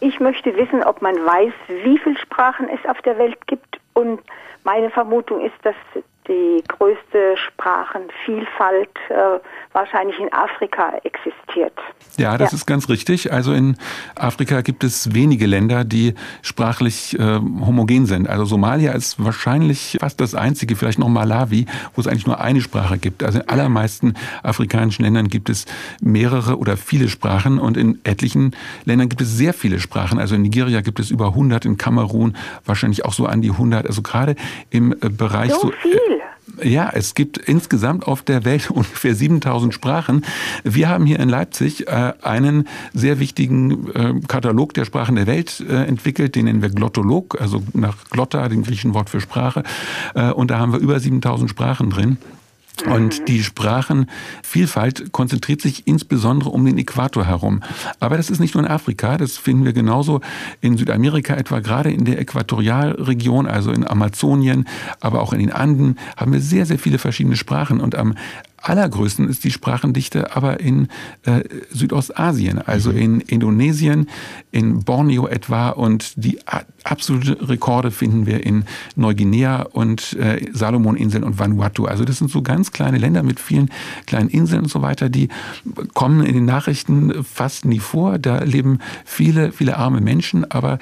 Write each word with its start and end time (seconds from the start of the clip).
Ich 0.00 0.20
möchte 0.20 0.56
wissen, 0.56 0.82
ob 0.84 1.02
man 1.02 1.14
weiß, 1.16 1.52
wie 1.82 1.98
viele 1.98 2.18
Sprachen 2.18 2.68
es 2.68 2.88
auf 2.88 3.00
der 3.02 3.18
Welt 3.18 3.46
gibt. 3.46 3.80
Und 3.94 4.20
meine 4.64 4.90
Vermutung 4.90 5.40
ist, 5.40 5.56
dass 5.62 5.74
die 6.28 6.62
größte 6.68 7.36
Sprachenvielfalt 7.36 8.90
äh, 9.08 9.40
wahrscheinlich 9.72 10.18
in 10.18 10.32
Afrika 10.32 10.92
existiert. 11.04 11.72
Ja, 12.16 12.36
das 12.36 12.52
ja. 12.52 12.56
ist 12.56 12.66
ganz 12.66 12.88
richtig. 12.88 13.32
Also 13.32 13.52
in 13.52 13.76
Afrika 14.14 14.60
gibt 14.60 14.84
es 14.84 15.14
wenige 15.14 15.46
Länder, 15.46 15.84
die 15.84 16.14
sprachlich 16.42 17.18
äh, 17.18 17.38
homogen 17.38 18.06
sind. 18.06 18.28
Also 18.28 18.44
Somalia 18.44 18.92
ist 18.92 19.22
wahrscheinlich 19.24 19.96
fast 20.00 20.20
das 20.20 20.34
einzige, 20.34 20.76
vielleicht 20.76 20.98
noch 20.98 21.08
Malawi, 21.08 21.66
wo 21.94 22.00
es 22.00 22.06
eigentlich 22.06 22.26
nur 22.26 22.40
eine 22.40 22.60
Sprache 22.60 22.98
gibt. 22.98 23.22
Also 23.22 23.40
in 23.40 23.48
allermeisten 23.48 24.14
afrikanischen 24.42 25.04
Ländern 25.04 25.28
gibt 25.28 25.48
es 25.48 25.66
mehrere 26.00 26.58
oder 26.58 26.76
viele 26.76 27.08
Sprachen 27.08 27.58
und 27.58 27.76
in 27.76 28.00
etlichen 28.04 28.54
Ländern 28.84 29.08
gibt 29.08 29.22
es 29.22 29.36
sehr 29.36 29.54
viele 29.54 29.80
Sprachen. 29.80 30.18
Also 30.18 30.34
in 30.34 30.42
Nigeria 30.42 30.80
gibt 30.80 31.00
es 31.00 31.10
über 31.10 31.28
100, 31.28 31.64
in 31.64 31.76
Kamerun 31.76 32.36
wahrscheinlich 32.64 33.04
auch 33.04 33.12
so 33.12 33.26
an 33.26 33.42
die 33.42 33.50
100. 33.50 33.86
Also 33.86 34.02
gerade 34.02 34.34
im 34.70 34.92
äh, 34.92 35.08
Bereich 35.08 35.52
so, 35.52 35.68
so 35.68 35.70
viel. 35.70 36.17
Ja, 36.62 36.90
es 36.92 37.14
gibt 37.14 37.38
insgesamt 37.38 38.06
auf 38.06 38.22
der 38.22 38.44
Welt 38.44 38.70
ungefähr 38.70 39.14
7000 39.14 39.72
Sprachen. 39.74 40.24
Wir 40.64 40.88
haben 40.88 41.06
hier 41.06 41.20
in 41.20 41.28
Leipzig 41.28 41.88
äh, 41.88 42.12
einen 42.22 42.66
sehr 42.92 43.20
wichtigen 43.20 43.90
äh, 43.94 44.14
Katalog 44.26 44.74
der 44.74 44.84
Sprachen 44.84 45.16
der 45.16 45.26
Welt 45.26 45.64
äh, 45.68 45.84
entwickelt, 45.84 46.34
den 46.34 46.46
nennen 46.46 46.62
wir 46.62 46.70
Glottolog, 46.70 47.40
also 47.40 47.62
nach 47.74 47.96
Glotta, 48.10 48.48
dem 48.48 48.62
griechischen 48.62 48.94
Wort 48.94 49.10
für 49.10 49.20
Sprache. 49.20 49.62
Und 50.34 50.50
da 50.50 50.58
haben 50.58 50.72
wir 50.72 50.80
über 50.80 50.98
7000 50.98 51.50
Sprachen 51.50 51.90
drin. 51.90 52.18
Und 52.86 53.20
mhm. 53.20 53.24
die 53.26 53.42
Sprachenvielfalt 53.42 55.12
konzentriert 55.12 55.60
sich 55.60 55.86
insbesondere 55.86 56.50
um 56.50 56.64
den 56.64 56.78
Äquator 56.78 57.26
herum. 57.26 57.62
Aber 58.00 58.16
das 58.16 58.30
ist 58.30 58.40
nicht 58.40 58.54
nur 58.54 58.64
in 58.64 58.70
Afrika, 58.70 59.16
das 59.18 59.36
finden 59.36 59.64
wir 59.64 59.72
genauso 59.72 60.20
in 60.60 60.76
Südamerika, 60.76 61.34
etwa 61.34 61.60
gerade 61.60 61.90
in 61.90 62.04
der 62.04 62.18
Äquatorialregion, 62.20 63.46
also 63.46 63.72
in 63.72 63.86
Amazonien, 63.86 64.66
aber 65.00 65.22
auch 65.22 65.32
in 65.32 65.40
den 65.40 65.52
Anden, 65.52 65.96
haben 66.16 66.32
wir 66.32 66.40
sehr, 66.40 66.66
sehr 66.66 66.78
viele 66.78 66.98
verschiedene 66.98 67.36
Sprachen. 67.36 67.80
Und 67.80 67.94
am 67.94 68.14
allergrößten 68.62 69.28
ist 69.28 69.44
die 69.44 69.50
Sprachendichte 69.50 70.34
aber 70.36 70.60
in 70.60 70.88
äh, 71.22 71.42
Südostasien, 71.70 72.58
also 72.58 72.90
mhm. 72.90 72.98
in 72.98 73.20
Indonesien, 73.20 74.08
in 74.50 74.84
Borneo 74.84 75.26
etwa 75.26 75.70
und 75.70 76.12
die 76.16 76.38
absolute 76.84 77.48
Rekorde 77.48 77.90
finden 77.90 78.26
wir 78.26 78.44
in 78.44 78.64
Neuguinea 78.96 79.62
und 79.62 80.14
äh, 80.14 80.46
Salomoninseln 80.52 81.24
und 81.24 81.38
Vanuatu. 81.38 81.84
Also 81.84 82.04
das 82.04 82.18
sind 82.18 82.30
so 82.30 82.42
ganz 82.42 82.72
kleine 82.72 82.98
Länder 82.98 83.22
mit 83.22 83.40
vielen 83.40 83.70
kleinen 84.06 84.28
Inseln 84.28 84.62
und 84.62 84.68
so 84.68 84.82
weiter, 84.82 85.08
die 85.08 85.28
kommen 85.94 86.24
in 86.24 86.34
den 86.34 86.44
Nachrichten 86.44 87.24
fast 87.24 87.64
nie 87.64 87.78
vor. 87.80 88.18
Da 88.18 88.42
leben 88.42 88.78
viele, 89.04 89.52
viele 89.52 89.76
arme 89.76 90.00
Menschen, 90.00 90.50
aber 90.50 90.78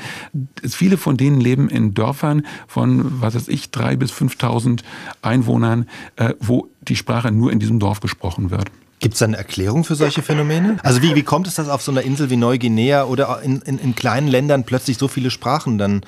viele 0.66 0.96
von 0.96 1.16
denen 1.16 1.40
leben 1.40 1.68
in 1.68 1.94
Dörfern 1.94 2.46
von, 2.66 3.20
was 3.20 3.34
weiß 3.34 3.48
ich, 3.48 3.70
drei 3.70 3.96
bis 3.96 4.12
5.000 4.12 4.80
Einwohnern, 5.22 5.86
äh, 6.16 6.34
wo 6.40 6.68
die 6.88 6.96
Sprache 6.96 7.30
nur 7.30 7.52
in 7.52 7.58
diesem 7.58 7.78
Dorf 7.78 8.00
gesprochen 8.00 8.50
wird. 8.50 8.70
Gibt 8.98 9.14
es 9.14 9.22
eine 9.22 9.36
Erklärung 9.36 9.84
für 9.84 9.94
solche 9.94 10.22
Phänomene? 10.22 10.78
Also 10.82 11.02
wie, 11.02 11.14
wie 11.14 11.22
kommt 11.22 11.46
es, 11.46 11.54
dass 11.56 11.68
auf 11.68 11.82
so 11.82 11.92
einer 11.92 12.02
Insel 12.02 12.30
wie 12.30 12.36
Neuguinea 12.36 13.04
oder 13.04 13.42
in, 13.42 13.60
in, 13.60 13.78
in 13.78 13.94
kleinen 13.94 14.26
Ländern 14.26 14.64
plötzlich 14.64 14.96
so 14.96 15.06
viele 15.06 15.30
Sprachen 15.30 15.76
dann 15.76 16.00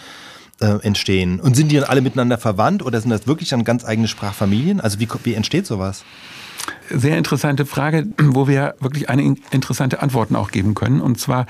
äh, 0.61 0.79
entstehen? 0.83 1.39
Und 1.39 1.55
sind 1.55 1.71
die 1.71 1.77
dann 1.77 1.85
alle 1.85 2.01
miteinander 2.01 2.39
verwandt 2.39 2.83
oder 2.83 3.01
sind 3.01 3.11
das 3.11 3.27
wirklich 3.27 3.51
dann 3.51 3.65
ganz 3.65 3.85
eigene 3.85 4.09
Sprachfamilien? 4.09 4.81
Also 4.81 4.99
wie, 5.01 5.09
wie 5.25 5.35
entsteht 5.35 5.67
sowas? 5.67 6.05
Sehr 6.91 7.19
interessante 7.19 7.67
Frage, 7.67 8.07
wo 8.19 8.49
wir 8.49 8.75
wirklich 8.81 9.11
eine 9.11 9.37
interessante 9.51 10.01
Antworten 10.01 10.35
auch 10.35 10.51
geben 10.51 10.75
können. 10.75 11.03
Und 11.03 11.21
zwar 11.21 11.47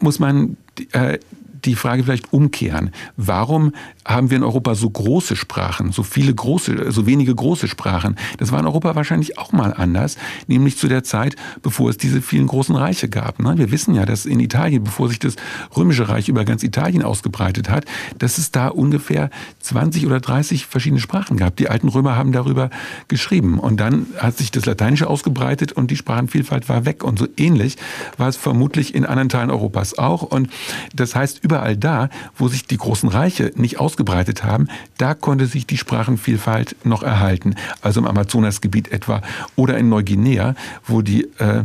muss 0.00 0.18
man 0.18 0.58
äh, 0.92 1.18
die 1.64 1.74
Frage 1.74 2.04
vielleicht 2.04 2.32
umkehren. 2.32 2.90
Warum 3.16 3.72
haben 4.04 4.30
wir 4.30 4.36
in 4.36 4.42
Europa 4.42 4.74
so 4.74 4.90
große 4.90 5.36
Sprachen, 5.36 5.92
so 5.92 6.02
viele 6.02 6.34
große, 6.34 6.90
so 6.90 7.06
wenige 7.06 7.34
große 7.34 7.68
Sprachen? 7.68 8.16
Das 8.38 8.52
war 8.52 8.60
in 8.60 8.66
Europa 8.66 8.94
wahrscheinlich 8.96 9.38
auch 9.38 9.52
mal 9.52 9.72
anders, 9.72 10.16
nämlich 10.46 10.76
zu 10.76 10.88
der 10.88 11.04
Zeit, 11.04 11.36
bevor 11.62 11.90
es 11.90 11.96
diese 11.96 12.20
vielen 12.22 12.46
großen 12.46 12.74
Reiche 12.74 13.08
gab. 13.08 13.40
Ne? 13.40 13.58
Wir 13.58 13.70
wissen 13.70 13.94
ja, 13.94 14.04
dass 14.04 14.26
in 14.26 14.40
Italien, 14.40 14.84
bevor 14.84 15.08
sich 15.08 15.18
das 15.18 15.36
Römische 15.76 16.08
Reich 16.08 16.28
über 16.28 16.44
ganz 16.44 16.62
Italien 16.62 17.02
ausgebreitet 17.02 17.68
hat, 17.68 17.84
dass 18.18 18.38
es 18.38 18.50
da 18.50 18.68
ungefähr 18.68 19.30
20 19.60 20.06
oder 20.06 20.20
30 20.20 20.66
verschiedene 20.66 21.00
Sprachen 21.00 21.36
gab. 21.36 21.56
Die 21.56 21.68
alten 21.68 21.88
Römer 21.88 22.16
haben 22.16 22.32
darüber 22.32 22.70
geschrieben. 23.08 23.58
Und 23.58 23.78
dann 23.78 24.06
hat 24.18 24.38
sich 24.38 24.50
das 24.50 24.66
Lateinische 24.66 25.08
ausgebreitet 25.08 25.72
und 25.72 25.90
die 25.90 25.96
Sprachenvielfalt 25.96 26.68
war 26.68 26.84
weg. 26.84 27.04
Und 27.04 27.18
so 27.18 27.28
ähnlich 27.36 27.76
war 28.16 28.28
es 28.28 28.36
vermutlich 28.36 28.94
in 28.94 29.04
anderen 29.04 29.28
Teilen 29.28 29.50
Europas 29.50 29.98
auch. 29.98 30.22
Und 30.22 30.48
das 30.94 31.14
heißt, 31.14 31.40
überall 31.52 31.76
da, 31.76 32.08
wo 32.34 32.48
sich 32.48 32.66
die 32.66 32.78
großen 32.78 33.10
Reiche 33.10 33.52
nicht 33.56 33.78
ausgebreitet 33.78 34.42
haben, 34.42 34.68
da 34.96 35.12
konnte 35.12 35.44
sich 35.44 35.66
die 35.66 35.76
Sprachenvielfalt 35.76 36.76
noch 36.84 37.02
erhalten. 37.02 37.56
Also 37.82 38.00
im 38.00 38.06
Amazonasgebiet 38.06 38.90
etwa 38.90 39.20
oder 39.54 39.76
in 39.76 39.90
Neuguinea, 39.90 40.54
wo 40.86 41.02
die 41.02 41.24
äh, 41.38 41.64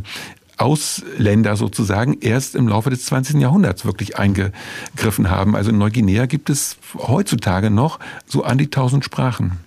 Ausländer 0.58 1.56
sozusagen 1.56 2.18
erst 2.20 2.56
im 2.56 2.68
Laufe 2.68 2.90
des 2.90 3.06
20. 3.06 3.40
Jahrhunderts 3.40 3.86
wirklich 3.86 4.18
eingegriffen 4.18 5.30
haben. 5.30 5.56
Also 5.56 5.70
in 5.70 5.78
Neuguinea 5.78 6.26
gibt 6.26 6.50
es 6.50 6.76
heutzutage 6.98 7.70
noch 7.70 8.00
so 8.26 8.44
an 8.44 8.58
die 8.58 8.66
1000 8.66 9.06
Sprachen. 9.06 9.67